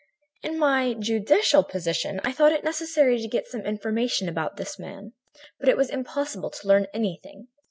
"In 0.41 0.57
my 0.57 0.95
judicial 0.95 1.63
position 1.63 2.19
I 2.23 2.31
thought 2.31 2.53
it 2.53 2.63
necessary 2.63 3.21
to 3.21 3.27
get 3.27 3.45
some 3.47 3.61
information 3.61 4.27
about 4.27 4.57
this 4.57 4.79
man, 4.79 5.13
but 5.59 5.69
it 5.69 5.77
was 5.77 5.91
impossible 5.91 6.49
to 6.49 6.67
learn 6.67 6.87
anything. 6.91 7.49